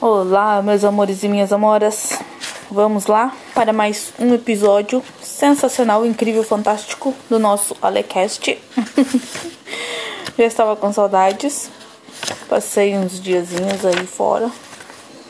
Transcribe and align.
Olá, 0.00 0.62
meus 0.62 0.84
amores 0.84 1.24
e 1.24 1.28
minhas 1.28 1.52
amoras. 1.52 2.12
Vamos 2.70 3.06
lá 3.06 3.34
para 3.52 3.72
mais 3.72 4.12
um 4.16 4.32
episódio 4.32 5.02
sensacional, 5.20 6.06
incrível, 6.06 6.44
fantástico 6.44 7.12
do 7.28 7.36
nosso 7.36 7.76
Alecast. 7.82 8.56
Já 10.38 10.44
estava 10.44 10.76
com 10.76 10.92
saudades. 10.92 11.68
Passei 12.48 12.96
uns 12.96 13.20
diazinhos 13.20 13.84
aí 13.84 14.06
fora, 14.06 14.48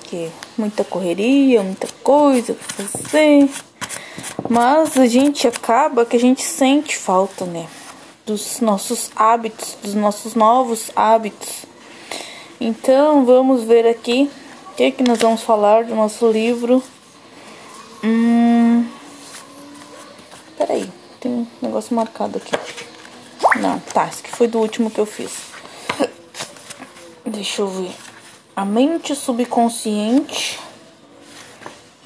que 0.03 0.31
muita 0.59 0.85
correria, 0.85 1.63
muita 1.63 1.89
coisa 2.03 2.53
pra 2.53 2.85
fazer. 2.85 3.49
Mas 4.51 4.99
a 4.99 5.07
gente 5.07 5.49
acaba 5.49 6.05
que 6.05 6.17
a 6.17 6.21
gente 6.21 6.43
sente 6.43 6.95
falta, 6.95 7.47
né? 7.47 7.67
Dos 8.27 8.61
nossos 8.61 9.11
hábitos, 9.17 9.79
dos 9.83 9.95
nossos 9.95 10.35
novos 10.35 10.91
hábitos. 10.95 11.65
Então 12.61 13.25
vamos 13.25 13.63
ver 13.63 13.87
aqui 13.87 14.31
que, 14.79 14.93
que 14.93 15.03
nós 15.03 15.19
vamos 15.19 15.43
falar 15.43 15.85
do 15.85 15.93
nosso 15.93 16.31
livro. 16.31 16.81
Hum. 18.05 18.87
Peraí, 20.57 20.89
tem 21.19 21.33
um 21.33 21.47
negócio 21.61 21.97
marcado 21.97 22.39
aqui. 22.39 22.53
Não, 23.61 23.81
tá, 23.81 24.07
esse 24.07 24.23
que 24.23 24.31
foi 24.31 24.47
do 24.47 24.61
último 24.61 24.89
que 24.89 25.01
eu 25.01 25.07
fiz. 25.07 25.33
Deixa 27.27 27.63
eu 27.63 27.67
ver. 27.67 27.91
A 28.55 28.65
mente 28.65 29.17
subconsciente. 29.17 30.61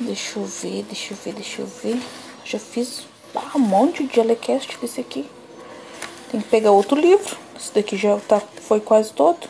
Deixa 0.01 0.39
eu 0.39 0.47
ver, 0.47 0.83
deixa 0.85 1.13
eu 1.13 1.19
ver, 1.23 1.35
deixa 1.35 1.61
eu 1.61 1.67
ver. 1.67 2.01
Já 2.43 2.59
fiz 2.59 3.03
ah, 3.35 3.51
um 3.55 3.61
monte 3.61 4.05
de 4.05 4.19
Alecast 4.19 4.79
desse 4.79 4.99
aqui. 4.99 5.29
Tem 6.31 6.41
que 6.41 6.49
pegar 6.49 6.71
outro 6.71 6.99
livro. 6.99 7.37
Esse 7.55 7.75
daqui 7.75 7.99
já 7.99 8.19
tá, 8.21 8.41
foi 8.63 8.81
quase 8.81 9.13
todo. 9.13 9.47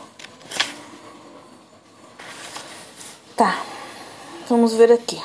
Tá, 3.35 3.63
vamos 4.47 4.75
ver 4.75 4.91
aqui. 4.91 5.19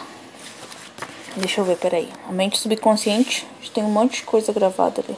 Deixa 1.37 1.61
eu 1.61 1.65
ver, 1.65 1.77
peraí. 1.77 2.11
A 2.27 2.33
mente 2.33 2.59
subconsciente, 2.59 3.47
tem 3.75 3.85
um 3.85 3.91
monte 3.91 4.17
de 4.17 4.23
coisa 4.23 4.51
gravada 4.51 5.03
ali. 5.03 5.17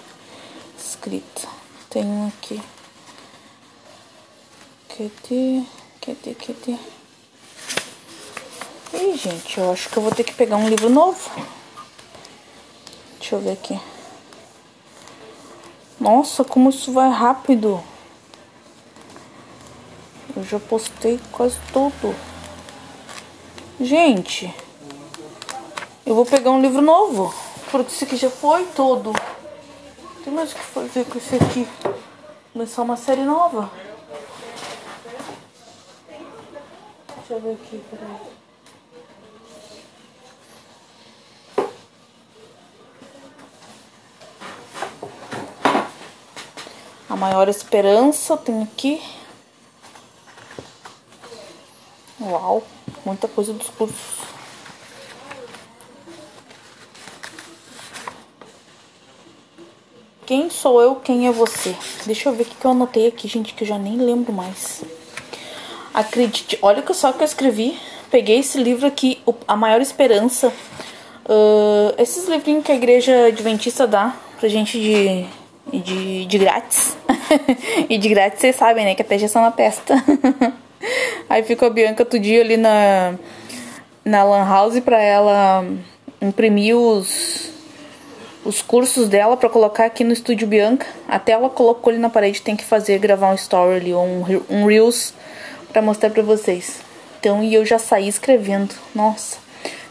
Escrita. 0.77 1.49
Tem 1.89 2.05
um 2.05 2.27
aqui. 2.29 2.61
Cadê? 4.89 5.63
Cadê? 6.01 6.35
Cadê? 6.35 6.79
Ih, 8.93 9.17
gente, 9.17 9.59
eu 9.59 9.73
acho 9.73 9.89
que 9.89 9.97
eu 9.97 10.03
vou 10.03 10.13
ter 10.13 10.25
que 10.25 10.35
pegar 10.35 10.57
um 10.57 10.69
livro 10.69 10.91
novo. 10.91 11.31
Deixa 13.21 13.37
eu 13.37 13.41
ver 13.41 13.53
aqui. 13.53 13.81
Nossa, 16.01 16.43
como 16.43 16.71
isso 16.71 16.93
vai 16.93 17.09
rápido. 17.09 17.83
Eu 20.37 20.43
já 20.43 20.59
postei 20.59 21.21
quase 21.31 21.57
tudo. 21.73 22.30
Gente, 23.83 24.55
eu 26.05 26.15
vou 26.15 26.27
pegar 26.27 26.51
um 26.51 26.61
livro 26.61 26.83
novo. 26.83 27.35
Porque 27.71 27.91
esse 27.91 28.05
aqui 28.05 28.15
já 28.15 28.29
foi 28.29 28.67
todo. 28.77 29.11
Tem 30.23 30.31
mais 30.31 30.53
o 30.53 30.55
que 30.55 30.61
fazer 30.61 31.07
com 31.07 31.17
esse 31.17 31.37
aqui. 31.37 31.67
Começar 32.53 32.83
uma 32.83 32.99
série 32.99 33.23
nova. 33.23 33.71
Deixa 37.17 37.33
eu 37.33 37.41
ver 37.41 37.53
aqui, 37.53 37.83
peraí. 37.91 38.17
A 47.09 47.17
maior 47.17 47.49
esperança 47.49 48.37
tem 48.37 48.63
aqui. 48.63 49.03
Uau, 52.21 52.63
muita 53.05 53.29
coisa 53.29 53.53
dos 53.53 53.69
cursos. 53.69 54.31
Quem 60.31 60.49
sou 60.49 60.81
eu, 60.81 60.95
quem 60.95 61.27
é 61.27 61.33
você? 61.33 61.75
Deixa 62.07 62.29
eu 62.29 62.33
ver 62.33 62.45
o 62.45 62.47
que 62.47 62.65
eu 62.65 62.71
anotei 62.71 63.09
aqui, 63.09 63.27
gente, 63.27 63.53
que 63.53 63.65
eu 63.65 63.69
já 63.69 63.77
nem 63.77 63.97
lembro 63.97 64.33
mais. 64.33 64.85
Acredite, 65.93 66.57
olha 66.63 66.85
só 66.95 67.13
que 67.13 67.21
eu 67.21 67.25
escrevi. 67.25 67.77
Peguei 68.13 68.39
esse 68.39 68.57
livro 68.57 68.87
aqui, 68.87 69.21
A 69.49 69.57
Maior 69.57 69.81
Esperança. 69.81 70.53
Uh, 71.27 71.95
esses 71.99 72.29
livrinhos 72.29 72.65
que 72.65 72.71
a 72.71 72.77
igreja 72.77 73.27
adventista 73.27 73.89
dá 73.89 74.15
pra 74.39 74.49
gente 74.49 74.79
de, 74.79 75.27
de, 75.81 76.27
de 76.27 76.39
grátis. 76.39 76.97
e 77.91 77.99
de 77.99 78.09
grátis 78.09 78.41
vocês 78.41 78.55
sabem, 78.55 78.85
né? 78.85 78.95
Que 78.95 79.03
até 79.03 79.19
já 79.19 79.27
são 79.27 79.43
uma 79.43 79.51
pesta. 79.51 79.95
Aí 81.29 81.43
ficou 81.43 81.69
a 81.69 81.71
Bianca 81.71 82.05
todo 82.05 82.21
dia 82.21 82.41
ali 82.41 82.57
na, 82.57 83.15
na 84.05 84.25
Lan 84.25 84.45
House 84.45 84.81
pra 84.81 85.01
ela 85.01 85.65
imprimir 86.21 86.77
os, 86.77 87.51
os 88.45 88.61
cursos 88.63 89.09
dela 89.09 89.37
para 89.37 89.49
colocar 89.49 89.85
aqui 89.85 90.03
no 90.05 90.13
estúdio 90.13 90.49
Bianca. 90.49 90.87
Até 91.09 91.33
ela 91.33 91.49
colocou 91.49 91.91
ali 91.91 92.01
na 92.01 92.11
parede, 92.11 92.43
tem 92.43 92.57
que 92.57 92.65
fazer, 92.65 92.99
gravar 92.99 93.31
um 93.31 93.35
story 93.35 93.77
ali, 93.77 93.93
ou 93.93 94.05
um, 94.05 94.25
um 94.49 94.67
Reels 94.67 95.15
para 95.73 95.81
mostrar 95.81 96.11
pra 96.11 96.23
vocês. 96.23 96.81
Então, 97.19 97.43
e 97.43 97.55
eu 97.55 97.65
já 97.65 97.79
saí 97.79 98.09
escrevendo. 98.09 98.75
Nossa, 98.95 99.39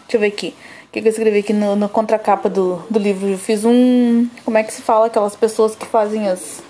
deixa 0.01 0.17
eu 0.17 0.19
ver 0.19 0.27
aqui. 0.27 0.55
O 0.87 0.91
que, 0.91 1.01
que 1.01 1.07
eu 1.07 1.11
escrevi 1.11 1.39
aqui 1.39 1.53
no, 1.53 1.75
no 1.75 1.87
contracapa 1.87 2.49
do, 2.49 2.83
do 2.89 2.97
livro? 2.97 3.29
Eu 3.29 3.37
fiz 3.37 3.63
um. 3.63 4.27
Como 4.43 4.57
é 4.57 4.63
que 4.63 4.73
se 4.73 4.81
fala? 4.81 5.05
Aquelas 5.05 5.35
pessoas 5.35 5.75
que 5.75 5.85
fazem 5.85 6.27
as. 6.27 6.63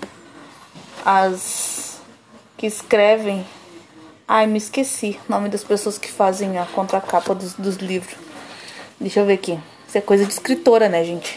As. 1.04 1.98
Que 2.58 2.66
escrevem. 2.66 3.46
Ai, 4.32 4.46
me 4.46 4.58
esqueci 4.58 5.18
nome 5.28 5.48
das 5.48 5.64
pessoas 5.64 5.98
que 5.98 6.08
fazem 6.08 6.56
a 6.56 6.64
contracapa 6.64 7.34
dos, 7.34 7.54
dos 7.54 7.78
livros. 7.78 8.16
Deixa 9.00 9.18
eu 9.18 9.26
ver 9.26 9.32
aqui. 9.32 9.58
Isso 9.88 9.98
é 9.98 10.00
coisa 10.00 10.24
de 10.24 10.32
escritora, 10.32 10.88
né, 10.88 11.02
gente? 11.02 11.36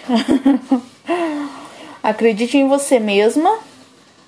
Acredite 2.03 2.55
em 2.55 2.67
você 2.67 2.99
mesma. 2.99 3.57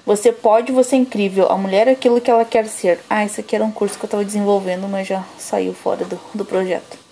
Você 0.04 0.32
pode, 0.32 0.72
você 0.72 0.96
é 0.96 0.98
incrível. 0.98 1.52
A 1.52 1.56
mulher 1.56 1.88
é 1.88 1.92
aquilo 1.92 2.20
que 2.20 2.32
ela 2.32 2.44
quer 2.44 2.66
ser. 2.66 3.00
Ah, 3.08 3.24
isso 3.24 3.40
aqui 3.40 3.56
era 3.56 3.64
um 3.64 3.72
curso 3.72 4.00
que 4.00 4.06
eu 4.06 4.08
estava 4.08 4.26
desenvolvendo, 4.26 4.88
mas 4.88 5.08
já 5.08 5.24
saiu 5.38 5.72
fora 5.72 6.04
do, 6.04 6.20
do 6.34 6.44
projeto. 6.44 7.05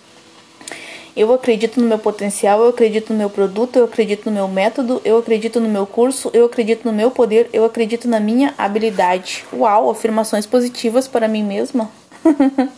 Eu 1.16 1.32
acredito 1.32 1.80
no 1.80 1.88
meu 1.88 2.00
potencial, 2.00 2.60
eu 2.62 2.70
acredito 2.70 3.14
no 3.14 3.20
meu 3.20 3.30
produto, 3.30 3.78
eu 3.78 3.86
acredito 3.86 4.26
no 4.26 4.32
meu 4.32 4.48
método, 4.48 5.00
eu 5.06 5.20
acredito 5.20 5.60
no 5.60 5.70
meu 5.70 5.86
curso, 5.86 6.32
eu 6.34 6.46
acredito 6.46 6.86
no 6.86 6.92
meu 6.92 7.12
poder, 7.12 7.50
eu 7.54 7.64
acredito 7.64 8.08
na 8.08 8.20
minha 8.20 8.52
habilidade. 8.58 9.46
Uau, 9.54 9.92
afirmações 9.92 10.48
positivas 10.48 11.08
para 11.08 11.28
mim 11.28 11.44
mesma. 11.44 11.92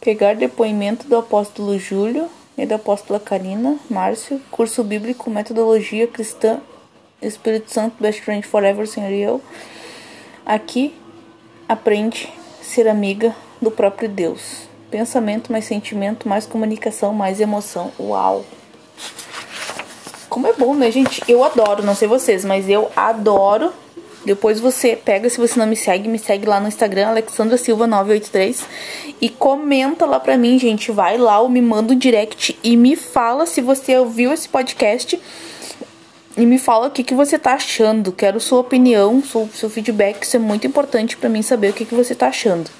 Pegar 0.00 0.34
depoimento 0.34 1.06
do 1.06 1.16
apóstolo 1.16 1.78
Júlio 1.78 2.28
e 2.58 2.66
da 2.66 2.74
apóstola 2.74 3.20
Karina, 3.20 3.78
Márcio, 3.88 4.40
curso 4.50 4.82
bíblico, 4.82 5.30
metodologia 5.30 6.08
cristã, 6.08 6.60
Espírito 7.22 7.70
Santo, 7.70 7.94
best 8.00 8.20
friend 8.20 8.44
forever, 8.44 8.84
senhor 8.88 9.12
e 9.12 9.20
eu. 9.20 9.40
Aqui 10.44 10.92
aprende 11.68 12.28
ser 12.60 12.88
amiga 12.88 13.32
do 13.60 13.70
próprio 13.70 14.08
Deus. 14.08 14.71
Pensamento 14.92 15.50
mais 15.50 15.64
sentimento, 15.64 16.28
mais 16.28 16.44
comunicação, 16.44 17.14
mais 17.14 17.40
emoção. 17.40 17.90
Uau! 17.98 18.44
Como 20.28 20.46
é 20.46 20.52
bom, 20.52 20.74
né, 20.74 20.90
gente? 20.90 21.22
Eu 21.26 21.42
adoro, 21.42 21.82
não 21.82 21.94
sei 21.94 22.06
vocês, 22.06 22.44
mas 22.44 22.68
eu 22.68 22.90
adoro. 22.94 23.72
Depois 24.22 24.60
você 24.60 24.94
pega, 24.94 25.30
se 25.30 25.38
você 25.38 25.58
não 25.58 25.66
me 25.66 25.76
segue, 25.76 26.10
me 26.10 26.18
segue 26.18 26.44
lá 26.44 26.60
no 26.60 26.68
Instagram, 26.68 27.08
Alexandra 27.08 27.56
Silva 27.56 27.86
983 27.86 28.66
e 29.18 29.30
comenta 29.30 30.04
lá 30.04 30.20
pra 30.20 30.36
mim, 30.36 30.58
gente. 30.58 30.92
Vai 30.92 31.16
lá 31.16 31.40
ou 31.40 31.48
me 31.48 31.62
manda 31.62 31.94
um 31.94 31.98
direct 31.98 32.58
e 32.62 32.76
me 32.76 32.94
fala 32.94 33.46
se 33.46 33.62
você 33.62 33.96
ouviu 33.96 34.30
esse 34.30 34.46
podcast 34.46 35.18
e 36.36 36.44
me 36.44 36.58
fala 36.58 36.88
o 36.88 36.90
que, 36.90 37.02
que 37.02 37.14
você 37.14 37.38
tá 37.38 37.54
achando. 37.54 38.12
Quero 38.12 38.38
sua 38.38 38.60
opinião, 38.60 39.22
seu, 39.24 39.48
seu 39.54 39.70
feedback, 39.70 40.22
isso 40.22 40.36
é 40.36 40.38
muito 40.38 40.66
importante 40.66 41.16
para 41.16 41.30
mim 41.30 41.40
saber 41.40 41.70
o 41.70 41.72
que, 41.72 41.86
que 41.86 41.94
você 41.94 42.14
tá 42.14 42.28
achando. 42.28 42.70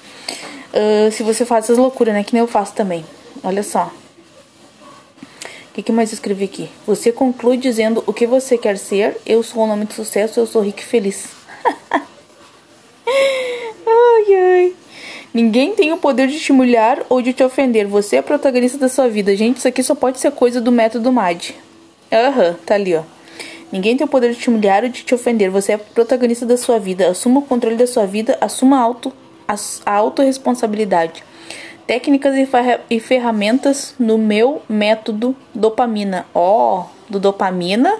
Uh, 0.73 1.11
se 1.11 1.21
você 1.21 1.45
faz 1.45 1.65
essas 1.65 1.77
loucuras, 1.77 2.13
né? 2.13 2.23
Que 2.23 2.33
nem 2.33 2.41
eu 2.41 2.47
faço 2.47 2.73
também. 2.73 3.05
Olha 3.43 3.61
só. 3.61 3.91
O 5.69 5.73
que, 5.73 5.83
que 5.83 5.91
mais 5.91 6.11
eu 6.11 6.15
escrevi 6.15 6.45
aqui? 6.45 6.69
Você 6.85 7.11
conclui 7.11 7.57
dizendo 7.57 8.03
o 8.07 8.13
que 8.13 8.25
você 8.25 8.57
quer 8.57 8.77
ser. 8.77 9.17
Eu 9.25 9.43
sou 9.43 9.63
o 9.63 9.67
nome 9.67 9.85
de 9.85 9.93
sucesso, 9.93 10.39
eu 10.39 10.47
sou 10.47 10.61
rico 10.61 10.79
e 10.79 10.83
feliz. 10.83 11.29
ai, 13.05 14.35
ai. 14.35 14.73
Ninguém 15.33 15.73
tem 15.73 15.91
o 15.91 15.97
poder 15.97 16.27
de 16.27 16.39
te 16.39 16.51
humilhar 16.51 17.03
ou 17.09 17.21
de 17.21 17.33
te 17.33 17.43
ofender. 17.43 17.87
Você 17.87 18.17
é 18.17 18.19
a 18.19 18.23
protagonista 18.23 18.77
da 18.77 18.87
sua 18.87 19.09
vida. 19.09 19.35
Gente, 19.35 19.57
isso 19.57 19.67
aqui 19.67 19.81
só 19.81 19.95
pode 19.95 20.19
ser 20.19 20.31
coisa 20.31 20.61
do 20.61 20.71
método 20.71 21.11
MAD. 21.11 21.55
Aham, 22.11 22.49
uhum, 22.49 22.53
tá 22.65 22.75
ali, 22.75 22.95
ó. 22.95 23.01
Ninguém 23.71 23.97
tem 23.97 24.05
o 24.05 24.07
poder 24.07 24.31
de 24.31 24.39
te 24.39 24.49
humilhar 24.51 24.83
ou 24.83 24.89
de 24.89 25.03
te 25.03 25.15
ofender. 25.15 25.49
Você 25.49 25.71
é 25.71 25.75
a 25.75 25.79
protagonista 25.79 26.45
da 26.45 26.55
sua 26.55 26.77
vida. 26.77 27.09
Assuma 27.09 27.39
o 27.39 27.43
controle 27.43 27.75
da 27.75 27.87
sua 27.87 28.05
vida. 28.05 28.37
Assuma 28.39 28.79
auto 28.79 29.11
a 29.47 29.91
autorresponsabilidade. 29.91 31.23
Técnicas 31.85 32.33
e 32.89 32.99
ferramentas 32.99 33.93
no 33.99 34.17
meu 34.17 34.61
método 34.69 35.35
dopamina. 35.53 36.25
Ó, 36.33 36.79
oh, 36.79 36.85
do 37.09 37.19
dopamina, 37.19 37.93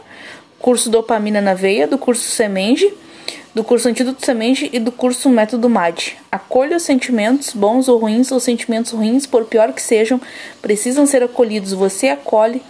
curso 0.57 0.90
dopamina 0.90 1.42
na 1.42 1.54
veia, 1.54 1.86
do 1.86 1.98
curso 1.98 2.30
Semenge, 2.30 2.94
do 3.54 3.63
curso 3.63 3.88
Antídoto 3.88 4.25
Semente 4.25 4.69
e 4.74 4.80
do 4.80 4.92
curso 4.92 5.30
Método 5.30 5.69
MAD. 5.69 6.18
Acolha 6.31 6.78
os 6.78 6.84
sentimentos, 6.84 7.54
bons 7.54 7.88
ou 7.88 8.00
ruins, 8.00 8.31
ou 8.31 8.39
sentimentos 8.39 8.92
ruins, 8.92 9.28
por 9.28 9.46
pior 9.46 9.74
que 9.74 9.81
sejam, 9.81 10.19
precisam 10.62 11.06
ser 11.06 11.22
acolhidos. 11.22 11.74
Você 11.74 12.10
acolhe 12.10 12.62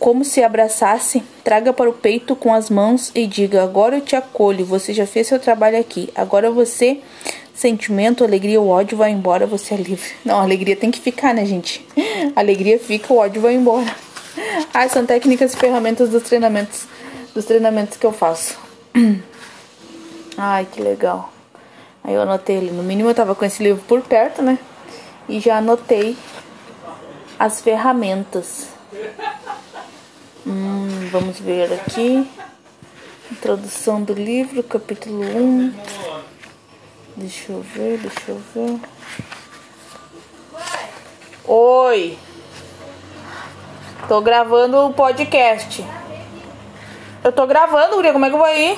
como 0.00 0.24
se 0.24 0.42
abraçasse, 0.42 1.22
traga 1.44 1.74
para 1.74 1.90
o 1.90 1.92
peito 1.92 2.34
com 2.34 2.54
as 2.54 2.70
mãos 2.70 3.12
e 3.14 3.26
diga: 3.26 3.62
Agora 3.62 3.98
eu 3.98 4.00
te 4.00 4.16
acolho, 4.16 4.64
você 4.64 4.94
já 4.94 5.06
fez 5.06 5.26
seu 5.26 5.38
trabalho 5.38 5.78
aqui. 5.78 6.08
Agora 6.14 6.50
você, 6.50 7.00
sentimento, 7.54 8.24
alegria, 8.24 8.58
o 8.58 8.68
ódio 8.68 8.96
vai 8.96 9.10
embora, 9.10 9.46
você 9.46 9.74
é 9.74 9.76
livre. 9.76 10.10
Não, 10.24 10.40
alegria 10.40 10.74
tem 10.74 10.90
que 10.90 10.98
ficar, 10.98 11.34
né, 11.34 11.44
gente? 11.44 11.86
A 12.34 12.40
alegria 12.40 12.78
fica, 12.78 13.12
o 13.12 13.18
ódio 13.18 13.42
vai 13.42 13.54
embora. 13.54 13.94
Ah, 14.72 14.88
são 14.88 15.04
técnicas 15.04 15.52
e 15.52 15.56
ferramentas 15.56 16.08
dos 16.08 16.22
treinamentos, 16.22 16.86
dos 17.34 17.44
treinamentos 17.44 17.98
que 17.98 18.06
eu 18.06 18.12
faço. 18.12 18.58
Ai, 20.38 20.66
que 20.72 20.80
legal. 20.80 21.30
Aí 22.02 22.14
eu 22.14 22.22
anotei 22.22 22.56
ele. 22.56 22.70
No 22.70 22.82
mínimo 22.82 23.10
eu 23.10 23.14
tava 23.14 23.34
com 23.34 23.44
esse 23.44 23.62
livro 23.62 23.82
por 23.86 24.00
perto, 24.00 24.40
né? 24.40 24.58
E 25.28 25.40
já 25.40 25.58
anotei 25.58 26.16
as 27.38 27.60
ferramentas. 27.60 28.79
Hum, 30.50 31.08
vamos 31.12 31.38
ver 31.38 31.72
aqui. 31.72 32.28
Introdução 33.30 34.02
do 34.02 34.12
livro, 34.12 34.64
capítulo 34.64 35.22
1. 35.22 35.72
Deixa 37.14 37.52
eu 37.52 37.60
ver, 37.60 37.98
deixa 37.98 38.32
eu 38.32 38.42
ver. 38.52 38.80
Oi! 41.44 42.18
Tô 44.08 44.20
gravando 44.20 44.76
o 44.86 44.92
podcast. 44.92 45.86
Eu 47.22 47.30
tô 47.30 47.46
gravando, 47.46 47.94
Guria, 47.94 48.12
como 48.12 48.24
é 48.24 48.28
que 48.28 48.34
eu 48.34 48.38
vou 48.38 48.48
ir? 48.48 48.76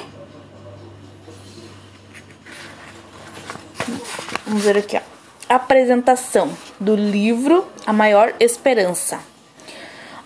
Vamos 4.45 4.63
ver 4.63 4.77
aqui, 4.77 4.99
ó. 4.99 5.01
Apresentação 5.49 6.55
do 6.79 6.95
livro 6.95 7.67
A 7.87 7.95
Maior 7.95 8.35
Esperança. 8.39 9.31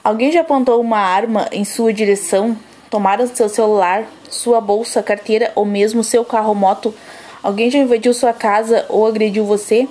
Alguém 0.06 0.30
já 0.30 0.42
apontou 0.42 0.80
uma 0.80 1.00
arma 1.00 1.48
em 1.50 1.64
sua 1.64 1.92
direção? 1.92 2.56
Tomaram 2.88 3.26
seu 3.26 3.48
celular, 3.48 4.06
sua 4.30 4.60
bolsa, 4.60 5.02
carteira 5.02 5.50
ou 5.56 5.64
mesmo 5.64 6.04
seu 6.04 6.24
carro 6.24 6.54
moto? 6.54 6.94
Alguém 7.42 7.68
já 7.72 7.80
invadiu 7.80 8.14
sua 8.14 8.32
casa 8.32 8.86
ou 8.88 9.04
agrediu 9.04 9.44
você? 9.44 9.88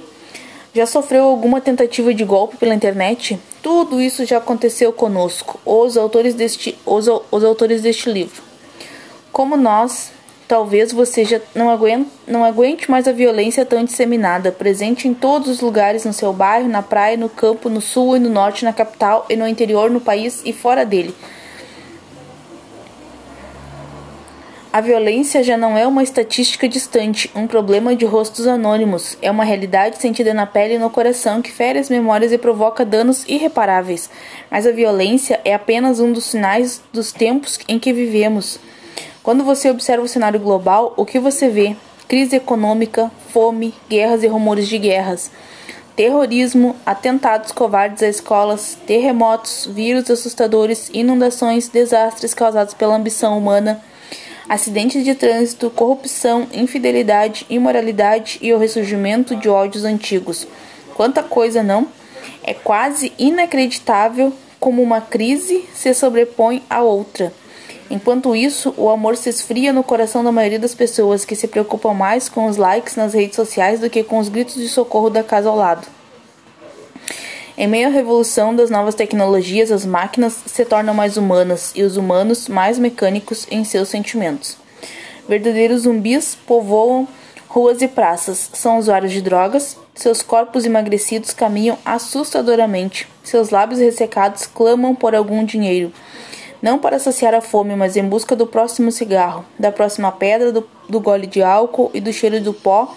Já 0.74 0.86
sofreu 0.86 1.26
alguma 1.26 1.60
tentativa 1.60 2.14
de 2.14 2.24
golpe 2.24 2.56
pela 2.56 2.74
internet? 2.74 3.38
Tudo 3.62 4.00
isso 4.00 4.24
já 4.24 4.38
aconteceu 4.38 4.94
conosco, 4.94 5.60
os 5.66 5.98
autores 5.98 6.34
deste, 6.34 6.80
os, 6.86 7.10
os 7.30 7.44
autores 7.44 7.82
deste 7.82 8.10
livro. 8.10 8.42
Como 9.34 9.58
nós, 9.58 10.14
talvez 10.48 10.92
você 10.92 11.26
já 11.26 11.40
não 11.54 11.70
aguente, 11.70 12.10
não 12.28 12.44
aguente 12.44 12.90
mais 12.90 13.08
a 13.08 13.12
violência 13.12 13.66
tão 13.66 13.84
disseminada, 13.84 14.52
presente 14.52 15.08
em 15.08 15.14
todos 15.14 15.48
os 15.48 15.62
lugares 15.62 16.06
no 16.06 16.14
seu 16.14 16.32
bairro, 16.32 16.68
na 16.68 16.82
praia, 16.82 17.18
no 17.18 17.30
campo, 17.30 17.70
no 17.70 17.82
sul 17.82 18.18
e 18.18 18.20
no 18.20 18.30
norte, 18.30 18.66
na 18.66 18.74
capital 18.74 19.26
e 19.30 19.36
no 19.36 19.48
interior, 19.48 19.90
no 19.90 20.02
país 20.02 20.42
e 20.46 20.54
fora 20.54 20.86
dele. 20.86 21.14
A 24.76 24.82
violência 24.82 25.42
já 25.42 25.56
não 25.56 25.78
é 25.78 25.88
uma 25.88 26.04
estatística 26.04 26.68
distante, 26.68 27.32
um 27.34 27.48
problema 27.48 27.96
de 27.96 28.04
rostos 28.04 28.46
anônimos. 28.46 29.18
É 29.22 29.32
uma 29.32 29.46
realidade 29.46 29.98
sentida 29.98 30.34
na 30.34 30.46
pele 30.46 30.74
e 30.74 30.78
no 30.78 30.90
coração 30.90 31.42
que 31.42 31.50
fere 31.50 31.80
as 31.80 31.90
memórias 31.90 32.34
e 32.34 32.38
provoca 32.38 32.84
danos 32.84 33.24
irreparáveis. 33.26 34.10
Mas 34.52 34.68
a 34.68 34.74
violência 34.74 35.40
é 35.46 35.54
apenas 35.54 36.02
um 36.02 36.12
dos 36.12 36.26
sinais 36.26 36.82
dos 36.92 37.14
tempos 37.14 37.58
em 37.70 37.80
que 37.80 37.94
vivemos. 37.94 38.60
Quando 39.26 39.44
você 39.44 39.72
observa 39.72 40.04
o 40.04 40.08
cenário 40.08 40.40
global, 40.40 40.94
o 40.96 41.04
que 41.04 41.18
você 41.18 41.50
vê? 41.50 41.76
Crise 42.08 42.36
econômica, 42.36 43.12
fome, 43.34 43.74
guerras 43.90 44.22
e 44.22 44.28
rumores 44.28 44.68
de 44.68 44.78
guerras. 44.78 45.32
Terrorismo, 45.96 46.76
atentados 46.86 47.52
covardes 47.52 48.04
a 48.04 48.08
escolas, 48.08 48.78
terremotos, 48.86 49.66
vírus 49.66 50.12
assustadores, 50.12 50.92
inundações, 50.94 51.68
desastres 51.68 52.36
causados 52.36 52.76
pela 52.76 52.96
ambição 52.96 53.36
humana 53.36 53.82
acidentes 54.48 55.04
de 55.04 55.16
trânsito, 55.16 55.72
corrupção, 55.72 56.48
infidelidade, 56.54 57.48
imoralidade 57.50 58.38
e 58.44 58.54
o 58.54 58.60
ressurgimento 58.60 59.36
de 59.36 59.50
ódios 59.50 59.84
antigos. 59.84 60.48
Quanta 60.94 61.24
coisa, 61.24 61.64
não? 61.64 61.88
É 62.44 62.54
quase 62.54 63.12
inacreditável 63.18 64.32
como 64.60 64.84
uma 64.84 65.02
crise 65.02 65.68
se 65.74 65.92
sobrepõe 65.96 66.62
à 66.70 66.84
outra. 66.84 67.34
Enquanto 67.90 68.36
isso, 68.36 68.74
o 68.78 68.90
amor 68.90 69.16
se 69.16 69.30
esfria 69.30 69.72
no 69.72 69.84
coração 69.84 70.24
da 70.24 70.32
maioria 70.32 70.58
das 70.58 70.74
pessoas 70.74 71.24
que 71.24 71.36
se 71.36 71.48
preocupam 71.48 71.94
mais 71.94 72.28
com 72.28 72.48
os 72.48 72.58
likes 72.58 72.96
nas 72.96 73.14
redes 73.14 73.36
sociais 73.36 73.80
do 73.80 73.90
que 73.90 74.04
com 74.04 74.18
os 74.18 74.28
gritos 74.28 74.56
de 74.56 74.68
socorro 74.68 75.10
da 75.10 75.24
casa 75.24 75.50
ao 75.50 75.56
lado. 75.56 75.88
Em 77.58 77.68
meio 77.68 77.88
à 77.88 77.92
revolução 77.92 78.56
das 78.56 78.70
novas 78.70 78.96
tecnologias, 78.96 79.72
as 79.72 79.86
máquinas 79.86 80.42
se 80.46 80.66
tornam 80.66 80.94
mais 80.94 81.16
humanas 81.16 81.72
e 81.76 81.84
os 81.84 81.96
humanos 81.96 82.50
mais 82.50 82.78
mecânicos 82.78 83.48
em 83.50 83.64
seus 83.64 83.88
sentimentos. 83.88 84.58
Verdadeiros 85.28 85.84
zumbis 85.84 86.36
povoam 86.36 87.08
ruas 87.48 87.82
e 87.82 87.88
praças, 87.88 88.50
são 88.54 88.78
usuários 88.78 89.14
de 89.14 89.22
drogas, 89.22 89.78
seus 89.94 90.22
corpos 90.22 90.66
emagrecidos 90.66 91.34
caminham 91.34 91.78
assustadoramente, 91.86 93.08
seus 93.24 93.50
lábios 93.50 93.80
ressecados 93.80 94.46
clamam 94.46 94.94
por 94.94 95.16
algum 95.16 95.46
dinheiro. 95.46 95.94
Não 96.66 96.80
para 96.80 96.98
saciar 96.98 97.36
a 97.36 97.42
fome, 97.42 97.76
mas 97.76 97.96
em 97.96 98.02
busca 98.02 98.36
do 98.36 98.48
próximo 98.48 98.92
cigarro, 98.92 99.46
da 99.60 99.72
próxima 99.72 100.12
pedra, 100.12 100.52
do, 100.52 100.68
do 100.90 101.00
gole 101.00 101.28
de 101.28 101.44
álcool 101.44 101.92
e 101.94 102.02
do 102.02 102.12
cheiro 102.12 102.42
do 102.42 102.56
pó 102.56 102.92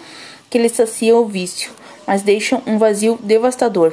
que 0.49 0.57
lhes 0.57 0.73
sacia 0.73 1.15
o 1.15 1.27
vício, 1.27 1.71
mas 2.07 2.23
deixam 2.23 2.63
um 2.67 2.79
vazio 2.79 3.19
devastador. 3.23 3.93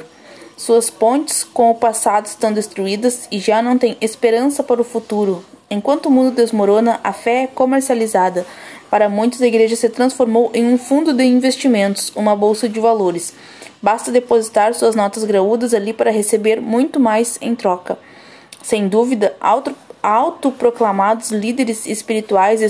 Suas 0.56 0.88
pontes 0.88 1.44
com 1.44 1.70
o 1.70 1.74
passado 1.74 2.24
estão 2.24 2.54
destruídas 2.54 3.28
e 3.30 3.38
já 3.38 3.60
não 3.60 3.76
tem 3.76 3.98
esperança 4.00 4.62
para 4.62 4.80
o 4.80 4.84
futuro. 4.84 5.44
Enquanto 5.70 6.06
o 6.06 6.10
mundo 6.10 6.34
desmorona, 6.34 6.98
a 7.04 7.12
fé 7.12 7.42
é 7.42 7.46
comercializada. 7.46 8.46
Para 8.88 9.10
muitos, 9.10 9.42
a 9.42 9.46
igreja 9.46 9.76
se 9.76 9.90
transformou 9.90 10.50
em 10.54 10.64
um 10.64 10.78
fundo 10.78 11.12
de 11.12 11.24
investimentos, 11.24 12.10
uma 12.16 12.34
bolsa 12.34 12.66
de 12.66 12.80
valores. 12.80 13.34
Basta 13.82 14.10
depositar 14.10 14.72
suas 14.72 14.96
notas 14.96 15.22
graúdas 15.24 15.74
ali 15.74 15.92
para 15.92 16.10
receber 16.10 16.62
muito 16.62 16.98
mais 16.98 17.36
em 17.42 17.54
troca. 17.54 17.98
Sem 18.66 18.88
dúvida, 18.88 19.36
auto, 19.40 19.76
autoproclamados 20.02 21.30
líderes 21.30 21.86
espirituais 21.86 22.60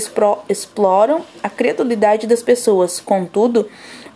exploram 0.47 1.23
a 1.41 1.49
credulidade 1.49 2.27
das 2.27 2.43
pessoas. 2.43 2.99
Contudo, 2.99 3.67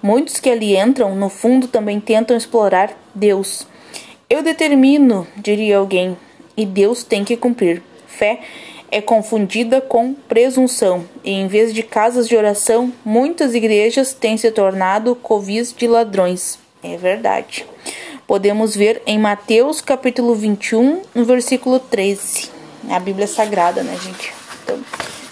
Muitos 0.01 0.39
que 0.39 0.49
ali 0.49 0.75
entram, 0.75 1.15
no 1.15 1.29
fundo, 1.29 1.67
também 1.67 1.99
tentam 1.99 2.35
explorar 2.35 2.91
Deus. 3.13 3.67
Eu 4.27 4.41
determino, 4.41 5.27
diria 5.37 5.77
alguém, 5.77 6.17
e 6.57 6.65
Deus 6.65 7.03
tem 7.03 7.23
que 7.23 7.37
cumprir. 7.37 7.83
Fé 8.07 8.39
é 8.89 8.99
confundida 8.99 9.79
com 9.79 10.15
presunção, 10.15 11.05
e 11.23 11.31
em 11.31 11.47
vez 11.47 11.71
de 11.71 11.83
casas 11.83 12.27
de 12.27 12.35
oração, 12.35 12.91
muitas 13.05 13.53
igrejas 13.53 14.11
têm 14.11 14.37
se 14.37 14.49
tornado 14.49 15.15
covis 15.15 15.71
de 15.71 15.87
ladrões. 15.87 16.57
É 16.81 16.97
verdade. 16.97 17.63
Podemos 18.27 18.75
ver 18.75 19.01
em 19.05 19.19
Mateus 19.19 19.81
capítulo 19.81 20.35
21, 20.35 21.01
no 21.13 21.25
versículo 21.25 21.79
13. 21.79 22.49
A 22.89 22.99
Bíblia 22.99 23.27
Sagrada, 23.27 23.83
né, 23.83 23.97
gente? 24.01 24.33
Então, 24.63 24.79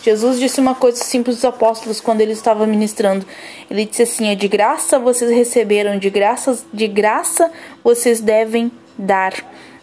Jesus 0.03 0.39
disse 0.39 0.60
uma 0.60 0.75
coisa 0.75 1.03
simples 1.03 1.43
aos 1.43 1.53
apóstolos 1.53 2.01
quando 2.01 2.22
ele 2.22 2.34
estava 2.34 2.65
ministrando. 2.65 3.25
Ele 3.69 3.86
disse 3.86 4.03
assim: 4.03 4.27
"É 4.29 4.36
de 4.36 4.48
graça 4.48 5.00
vocês 5.00 5.31
receberam, 5.31 5.98
de 5.98 6.10
graça, 6.10 6.60
de 6.74 6.88
graça 6.88 7.51
vocês 7.84 8.19
devem 8.19 8.72
dar". 8.98 9.34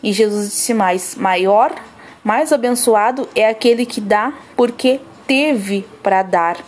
E 0.03 0.13
Jesus 0.13 0.51
disse 0.51 0.75
mais: 0.75 1.15
"Maior, 1.15 1.75
mais 2.23 2.53
abençoado 2.53 3.29
é 3.35 3.49
aquele 3.49 3.87
que 3.87 4.01
dá 4.01 4.33
porque 4.57 5.01
teve 5.27 5.87
para 6.03 6.23
dar". 6.23 6.59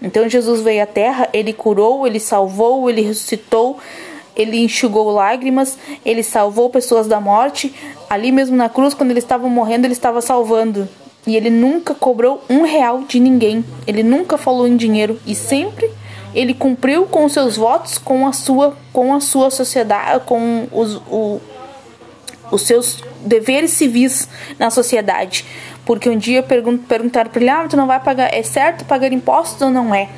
Então 0.00 0.28
Jesus 0.28 0.60
veio 0.60 0.82
à 0.82 0.86
terra, 0.86 1.28
ele 1.32 1.52
curou, 1.52 2.06
ele 2.06 2.20
salvou, 2.20 2.88
ele 2.88 3.02
ressuscitou, 3.02 3.78
ele 4.38 4.58
enxugou 4.58 5.10
lágrimas, 5.10 5.76
ele 6.04 6.22
salvou 6.22 6.70
pessoas 6.70 7.08
da 7.08 7.20
morte. 7.20 7.74
Ali 8.08 8.30
mesmo 8.30 8.56
na 8.56 8.68
cruz, 8.68 8.94
quando 8.94 9.10
ele 9.10 9.18
estava 9.18 9.48
morrendo, 9.48 9.84
ele 9.84 9.92
estava 9.92 10.20
salvando. 10.20 10.88
E 11.26 11.36
ele 11.36 11.50
nunca 11.50 11.94
cobrou 11.94 12.42
um 12.48 12.62
real 12.62 13.02
de 13.02 13.18
ninguém. 13.18 13.64
Ele 13.86 14.04
nunca 14.04 14.38
falou 14.38 14.66
em 14.66 14.76
dinheiro 14.76 15.20
e 15.26 15.34
sempre 15.34 15.90
ele 16.34 16.54
cumpriu 16.54 17.06
com 17.06 17.28
seus 17.28 17.56
votos 17.56 17.98
com 17.98 18.26
a 18.26 18.32
sua 18.32 18.76
com 18.92 19.14
a 19.14 19.20
sua 19.20 19.50
sociedade, 19.50 20.24
com 20.24 20.68
os, 20.70 20.96
o, 21.10 21.40
os 22.50 22.62
seus 22.62 23.02
deveres 23.24 23.72
civis 23.72 24.28
na 24.58 24.70
sociedade. 24.70 25.44
Porque 25.88 26.10
um 26.10 26.18
dia 26.18 26.42
pergun 26.42 26.76
perguntaram 26.76 27.30
para 27.30 27.40
ele: 27.40 27.48
"Ah, 27.48 27.66
tu 27.66 27.74
não 27.74 27.86
vai 27.86 27.98
pagar, 27.98 28.28
é 28.30 28.42
certo 28.42 28.84
pagar 28.84 29.10
impostos 29.10 29.62
ou 29.62 29.70
não 29.70 29.94
é?" 29.94 30.10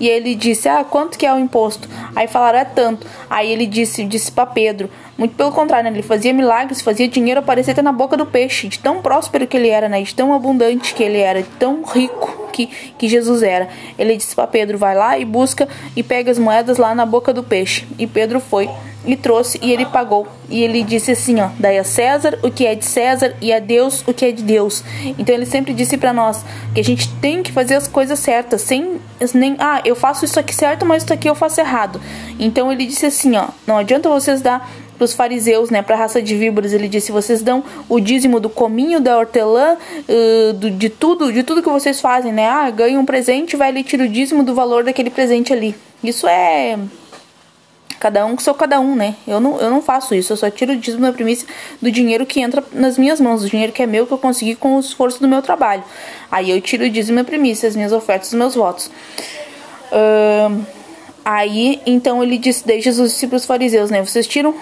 E 0.00 0.08
ele 0.08 0.34
disse: 0.34 0.70
"Ah, 0.70 0.82
quanto 0.82 1.18
que 1.18 1.26
é 1.26 1.34
o 1.34 1.38
imposto?" 1.38 1.86
Aí 2.16 2.26
falaram: 2.26 2.60
"É 2.60 2.64
tanto". 2.64 3.06
Aí 3.28 3.52
ele 3.52 3.66
disse, 3.66 4.04
disse 4.04 4.32
para 4.32 4.46
Pedro: 4.46 4.88
muito 5.18 5.34
pelo 5.34 5.52
contrário, 5.52 5.90
né? 5.90 5.94
ele 5.94 6.02
fazia 6.02 6.32
milagres, 6.32 6.80
fazia 6.80 7.06
dinheiro 7.06 7.40
aparecer 7.40 7.72
até 7.72 7.82
na 7.82 7.92
boca 7.92 8.16
do 8.16 8.24
peixe, 8.24 8.68
de 8.68 8.78
tão 8.78 9.02
próspero 9.02 9.46
que 9.46 9.58
ele 9.58 9.68
era, 9.68 9.86
né? 9.86 10.00
De 10.00 10.14
tão 10.14 10.32
abundante 10.32 10.94
que 10.94 11.02
ele 11.02 11.18
era, 11.18 11.42
de 11.42 11.48
tão 11.58 11.82
rico. 11.82 12.48
que, 12.50 12.66
que 12.66 13.06
Jesus 13.06 13.42
era. 13.42 13.68
Ele 13.98 14.16
disse 14.16 14.34
para 14.34 14.46
Pedro: 14.46 14.78
vai 14.78 14.94
lá 14.94 15.18
e 15.18 15.26
busca 15.26 15.68
e 15.94 16.02
pega 16.02 16.30
as 16.30 16.38
moedas 16.38 16.78
lá 16.78 16.94
na 16.94 17.04
boca 17.04 17.34
do 17.34 17.42
peixe. 17.42 17.86
E 17.98 18.06
Pedro 18.06 18.40
foi 18.40 18.68
e 19.06 19.16
trouxe 19.16 19.58
e 19.62 19.72
ele 19.72 19.86
pagou. 19.86 20.26
E 20.48 20.62
ele 20.62 20.82
disse 20.82 21.12
assim, 21.12 21.40
ó, 21.40 21.48
dai 21.58 21.78
a 21.78 21.84
César 21.84 22.38
o 22.42 22.50
que 22.50 22.66
é 22.66 22.74
de 22.74 22.84
César 22.84 23.34
e 23.40 23.52
a 23.52 23.58
Deus 23.58 24.02
o 24.06 24.14
que 24.14 24.24
é 24.24 24.32
de 24.32 24.42
Deus. 24.42 24.82
Então 25.18 25.34
ele 25.34 25.46
sempre 25.46 25.72
disse 25.72 25.96
para 25.96 26.12
nós 26.12 26.44
que 26.74 26.80
a 26.80 26.84
gente 26.84 27.08
tem 27.16 27.42
que 27.42 27.52
fazer 27.52 27.74
as 27.74 27.86
coisas 27.86 28.18
certas, 28.18 28.62
sem 28.62 29.00
nem, 29.34 29.56
ah, 29.58 29.80
eu 29.84 29.96
faço 29.96 30.24
isso 30.24 30.38
aqui 30.38 30.54
certo, 30.54 30.86
mas 30.86 31.02
isso 31.02 31.12
aqui 31.12 31.28
eu 31.28 31.34
faço 31.34 31.60
errado. 31.60 32.00
Então 32.38 32.72
ele 32.72 32.86
disse 32.86 33.06
assim, 33.06 33.36
ó, 33.36 33.48
não 33.66 33.78
adianta 33.78 34.08
vocês 34.08 34.40
dar 34.40 34.68
para 34.98 35.04
os 35.04 35.14
fariseus, 35.14 35.70
né, 35.70 35.80
para 35.80 35.94
a 35.94 35.98
raça 35.98 36.20
de 36.20 36.36
víboras, 36.36 36.72
ele 36.72 36.88
disse: 36.88 37.12
vocês 37.12 37.40
dão 37.40 37.62
o 37.88 38.00
dízimo 38.00 38.40
do 38.40 38.50
cominho, 38.50 38.98
da 38.98 39.16
hortelã, 39.16 39.76
uh, 39.76 40.52
do, 40.54 40.70
de 40.70 40.88
tudo, 40.90 41.32
de 41.32 41.44
tudo 41.44 41.62
que 41.62 41.68
vocês 41.68 42.00
fazem, 42.00 42.32
né? 42.32 42.48
Ah, 42.48 42.68
ganha 42.68 42.98
um 42.98 43.04
presente, 43.04 43.56
vai 43.56 43.68
ali 43.68 43.84
tira 43.84 44.02
o 44.02 44.08
dízimo 44.08 44.42
do 44.42 44.54
valor 44.54 44.82
daquele 44.82 45.08
presente 45.08 45.52
ali. 45.52 45.74
Isso 46.02 46.26
é 46.26 46.76
cada 48.00 48.24
um 48.24 48.36
que 48.36 48.42
sou 48.42 48.54
cada 48.54 48.80
um, 48.80 48.94
né? 48.94 49.16
Eu 49.26 49.40
não, 49.40 49.60
eu 49.60 49.70
não 49.70 49.82
faço 49.82 50.14
isso, 50.14 50.32
eu 50.32 50.36
só 50.36 50.50
tiro 50.50 50.72
o 50.72 50.76
dízimo 50.76 51.02
da 51.02 51.12
primícia 51.12 51.46
do 51.80 51.90
dinheiro 51.90 52.24
que 52.24 52.40
entra 52.40 52.62
nas 52.72 52.96
minhas 52.98 53.20
mãos, 53.20 53.42
do 53.42 53.48
dinheiro 53.48 53.72
que 53.72 53.82
é 53.82 53.86
meu, 53.86 54.06
que 54.06 54.12
eu 54.12 54.18
consegui 54.18 54.54
com 54.54 54.76
o 54.76 54.80
esforço 54.80 55.20
do 55.20 55.28
meu 55.28 55.42
trabalho. 55.42 55.84
Aí 56.30 56.50
eu 56.50 56.60
tiro 56.60 56.84
o 56.84 56.90
dízimo 56.90 57.18
da 57.18 57.24
primícia, 57.24 57.68
as 57.68 57.76
minhas 57.76 57.92
ofertas, 57.92 58.28
os 58.28 58.34
meus 58.34 58.54
votos. 58.54 58.90
Uh, 59.90 60.78
Aí, 61.30 61.78
então 61.84 62.22
ele 62.22 62.38
disse, 62.38 62.64
para 63.26 63.36
os 63.36 63.44
fariseus, 63.44 63.90
né? 63.90 64.02
Vocês 64.02 64.26
tiram 64.26 64.54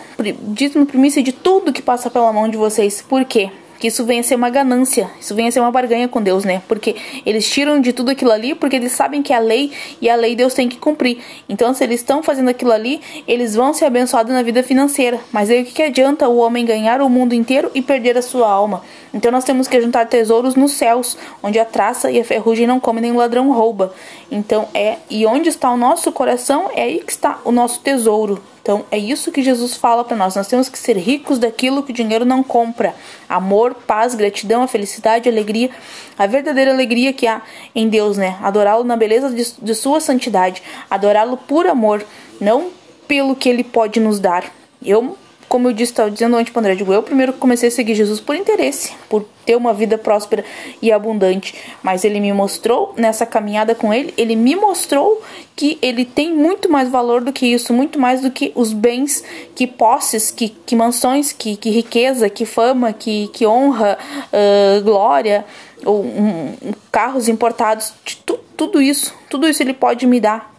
dízimo 0.48 0.84
primícia 0.84 1.22
de 1.22 1.30
tudo 1.30 1.72
que 1.72 1.80
passa 1.80 2.10
pela 2.10 2.32
mão 2.32 2.48
de 2.48 2.56
vocês. 2.56 3.00
Por 3.00 3.24
quê? 3.24 3.52
Que 3.86 3.88
isso 3.88 4.04
venha 4.04 4.20
a 4.20 4.24
ser 4.24 4.34
uma 4.34 4.50
ganância, 4.50 5.08
isso 5.20 5.32
venha 5.32 5.48
a 5.48 5.52
ser 5.52 5.60
uma 5.60 5.70
barganha 5.70 6.08
com 6.08 6.20
Deus, 6.20 6.44
né? 6.44 6.60
Porque 6.66 6.96
eles 7.24 7.48
tiram 7.48 7.80
de 7.80 7.92
tudo 7.92 8.10
aquilo 8.10 8.32
ali 8.32 8.52
porque 8.52 8.74
eles 8.74 8.90
sabem 8.90 9.22
que 9.22 9.32
é 9.32 9.36
a 9.36 9.38
lei 9.38 9.70
e 10.00 10.10
a 10.10 10.16
lei 10.16 10.34
Deus 10.34 10.54
tem 10.54 10.68
que 10.68 10.76
cumprir. 10.76 11.18
Então, 11.48 11.72
se 11.72 11.84
eles 11.84 12.00
estão 12.00 12.20
fazendo 12.20 12.48
aquilo 12.48 12.72
ali, 12.72 13.00
eles 13.28 13.54
vão 13.54 13.72
ser 13.72 13.84
abençoados 13.84 14.32
na 14.32 14.42
vida 14.42 14.62
financeira. 14.62 15.20
Mas 15.30 15.50
aí 15.50 15.62
o 15.62 15.64
que, 15.64 15.72
que 15.72 15.82
adianta 15.82 16.28
o 16.28 16.38
homem 16.38 16.64
ganhar 16.64 17.00
o 17.00 17.08
mundo 17.08 17.32
inteiro 17.32 17.70
e 17.74 17.80
perder 17.80 18.18
a 18.18 18.22
sua 18.22 18.50
alma? 18.50 18.82
Então, 19.14 19.30
nós 19.30 19.44
temos 19.44 19.68
que 19.68 19.80
juntar 19.80 20.06
tesouros 20.06 20.56
nos 20.56 20.72
céus, 20.72 21.16
onde 21.42 21.58
a 21.60 21.64
traça 21.64 22.10
e 22.10 22.18
a 22.18 22.24
ferrugem 22.24 22.66
não 22.66 22.80
comem 22.80 23.02
nem 23.02 23.12
o 23.12 23.16
ladrão 23.16 23.52
rouba. 23.52 23.94
Então, 24.30 24.68
é 24.74 24.96
e 25.08 25.24
onde 25.26 25.48
está 25.48 25.70
o 25.70 25.76
nosso 25.76 26.10
coração, 26.10 26.68
é 26.74 26.82
aí 26.82 26.98
que 26.98 27.12
está 27.12 27.38
o 27.44 27.52
nosso 27.52 27.80
tesouro. 27.80 28.42
Então, 28.66 28.84
é 28.90 28.98
isso 28.98 29.30
que 29.30 29.44
Jesus 29.44 29.76
fala 29.76 30.02
para 30.02 30.16
nós. 30.16 30.34
Nós 30.34 30.48
temos 30.48 30.68
que 30.68 30.76
ser 30.76 30.96
ricos 30.96 31.38
daquilo 31.38 31.84
que 31.84 31.92
o 31.92 31.94
dinheiro 31.94 32.24
não 32.24 32.42
compra: 32.42 32.96
amor, 33.28 33.74
paz, 33.86 34.12
gratidão, 34.12 34.60
a 34.60 34.66
felicidade, 34.66 35.28
a 35.28 35.32
alegria, 35.32 35.70
a 36.18 36.26
verdadeira 36.26 36.72
alegria 36.72 37.12
que 37.12 37.28
há 37.28 37.42
em 37.72 37.88
Deus, 37.88 38.16
né? 38.16 38.36
Adorá-lo 38.42 38.82
na 38.82 38.96
beleza 38.96 39.30
de, 39.30 39.52
de 39.62 39.72
sua 39.72 40.00
santidade, 40.00 40.64
adorá-lo 40.90 41.36
por 41.36 41.68
amor, 41.68 42.04
não 42.40 42.70
pelo 43.06 43.36
que 43.36 43.48
ele 43.48 43.62
pode 43.62 44.00
nos 44.00 44.18
dar. 44.18 44.52
Eu 44.84 45.16
como 45.48 45.68
eu 45.68 45.72
disse, 45.72 45.92
estava 45.92 46.10
dizendo 46.10 46.36
antes 46.36 46.52
para 46.52 46.60
André, 46.60 46.74
digo, 46.74 46.92
eu 46.92 47.02
primeiro 47.02 47.32
comecei 47.32 47.68
a 47.68 47.72
seguir 47.72 47.94
Jesus 47.94 48.20
por 48.20 48.34
interesse, 48.34 48.92
por 49.08 49.24
ter 49.44 49.56
uma 49.56 49.72
vida 49.72 49.96
próspera 49.96 50.44
e 50.82 50.90
abundante, 50.90 51.54
mas 51.82 52.04
ele 52.04 52.18
me 52.18 52.32
mostrou 52.32 52.92
nessa 52.96 53.24
caminhada 53.24 53.74
com 53.74 53.94
ele, 53.94 54.12
ele 54.16 54.34
me 54.34 54.56
mostrou 54.56 55.22
que 55.54 55.78
ele 55.80 56.04
tem 56.04 56.34
muito 56.34 56.70
mais 56.70 56.88
valor 56.90 57.22
do 57.22 57.32
que 57.32 57.46
isso, 57.46 57.72
muito 57.72 57.98
mais 57.98 58.20
do 58.20 58.30
que 58.30 58.52
os 58.54 58.72
bens, 58.72 59.22
que 59.54 59.66
posses, 59.66 60.30
que, 60.30 60.48
que 60.48 60.74
mansões, 60.74 61.32
que, 61.32 61.56
que 61.56 61.70
riqueza, 61.70 62.28
que 62.28 62.44
fama, 62.44 62.92
que, 62.92 63.28
que 63.28 63.46
honra, 63.46 63.96
uh, 64.32 64.82
glória, 64.82 65.44
ou 65.84 66.02
um, 66.04 66.54
um, 66.62 66.72
carros 66.90 67.28
importados, 67.28 67.92
tu, 68.24 68.38
tudo 68.56 68.82
isso, 68.82 69.14
tudo 69.30 69.48
isso 69.48 69.62
ele 69.62 69.74
pode 69.74 70.06
me 70.06 70.18
dar 70.18 70.55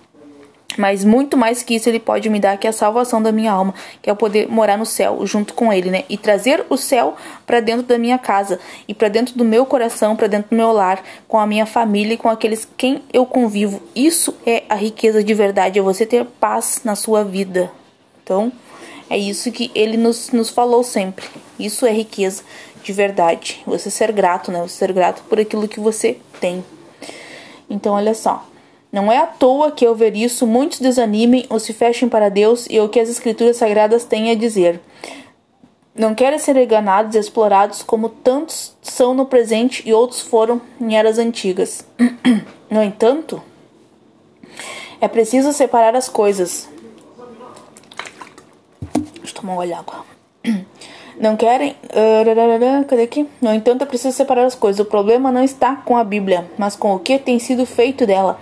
mas 0.77 1.03
muito 1.03 1.35
mais 1.35 1.63
que 1.63 1.75
isso 1.75 1.89
ele 1.89 1.99
pode 1.99 2.29
me 2.29 2.39
dar 2.39 2.57
que 2.57 2.67
é 2.67 2.69
a 2.69 2.73
salvação 2.73 3.21
da 3.21 3.31
minha 3.31 3.51
alma, 3.51 3.73
que 4.01 4.09
é 4.09 4.13
o 4.13 4.15
poder 4.15 4.47
morar 4.47 4.77
no 4.77 4.85
céu 4.85 5.25
junto 5.25 5.53
com 5.53 5.71
ele, 5.71 5.89
né? 5.89 6.03
E 6.09 6.17
trazer 6.17 6.65
o 6.69 6.77
céu 6.77 7.15
para 7.45 7.59
dentro 7.59 7.83
da 7.83 7.97
minha 7.97 8.17
casa 8.17 8.59
e 8.87 8.93
para 8.93 9.07
dentro 9.07 9.35
do 9.37 9.43
meu 9.43 9.65
coração, 9.65 10.15
para 10.15 10.27
dentro 10.27 10.49
do 10.51 10.55
meu 10.55 10.71
lar, 10.71 11.03
com 11.27 11.39
a 11.39 11.47
minha 11.47 11.65
família 11.65 12.13
e 12.13 12.17
com 12.17 12.29
aqueles 12.29 12.67
quem 12.77 13.01
eu 13.11 13.25
convivo. 13.25 13.81
Isso 13.95 14.35
é 14.45 14.63
a 14.69 14.75
riqueza 14.75 15.23
de 15.23 15.33
verdade, 15.33 15.79
é 15.79 15.81
você 15.81 16.05
ter 16.05 16.25
paz 16.25 16.81
na 16.83 16.95
sua 16.95 17.23
vida. 17.23 17.71
Então, 18.23 18.51
é 19.09 19.17
isso 19.17 19.51
que 19.51 19.71
ele 19.73 19.95
nos, 19.97 20.31
nos 20.31 20.49
falou 20.49 20.83
sempre. 20.83 21.25
Isso 21.57 21.85
é 21.85 21.91
riqueza 21.91 22.43
de 22.83 22.91
verdade. 22.93 23.61
Você 23.65 23.89
ser 23.89 24.11
grato, 24.11 24.51
né? 24.51 24.61
Você 24.61 24.75
ser 24.75 24.93
grato 24.93 25.23
por 25.23 25.39
aquilo 25.39 25.67
que 25.67 25.79
você 25.79 26.17
tem. 26.39 26.63
Então, 27.69 27.93
olha 27.93 28.13
só. 28.13 28.45
Não 28.91 29.11
é 29.11 29.17
à 29.17 29.25
toa 29.25 29.71
que 29.71 29.85
ao 29.85 29.93
ver 29.93 30.15
isso 30.15 30.47
muitos 30.47 30.79
desanimem 30.79 31.45
ou 31.49 31.59
se 31.59 31.73
fechem 31.73 32.07
para 32.07 32.29
Deus 32.29 32.67
e 32.69 32.79
o 32.79 32.87
que 32.87 32.99
as 32.99 33.09
Escrituras 33.09 33.57
Sagradas 33.57 34.05
têm 34.05 34.31
a 34.31 34.35
dizer. 34.35 34.79
Não 35.93 36.15
querem 36.15 36.39
ser 36.39 36.55
enganados 36.55 37.15
e 37.15 37.19
explorados 37.19 37.81
como 37.81 38.07
tantos 38.07 38.75
são 38.81 39.13
no 39.13 39.25
presente 39.25 39.83
e 39.85 39.93
outros 39.93 40.21
foram 40.21 40.61
em 40.79 40.95
eras 40.95 41.17
antigas. 41.17 41.85
no 42.69 42.81
entanto, 42.81 43.41
é 45.01 45.07
preciso 45.07 45.51
separar 45.51 45.95
as 45.95 46.07
coisas. 46.07 46.69
Deixa 48.93 49.35
eu 49.35 49.41
tomar 49.41 49.57
um 49.57 49.65
de 49.65 49.73
água. 49.73 50.05
Não 51.19 51.35
querem. 51.35 51.71
Uh, 51.85 52.85
cadê 52.87 53.01
aqui? 53.01 53.27
No 53.41 53.51
entanto, 53.51 53.81
é 53.81 53.85
preciso 53.85 54.15
separar 54.15 54.45
as 54.45 54.53
coisas. 54.53 54.79
O 54.79 54.85
problema 54.85 55.31
não 55.31 55.43
está 55.43 55.77
com 55.77 55.97
a 55.97 56.03
Bíblia, 56.03 56.47
mas 56.59 56.75
com 56.75 56.93
o 56.93 56.99
que 56.99 57.17
tem 57.17 57.39
sido 57.39 57.65
feito 57.65 58.05
dela 58.05 58.39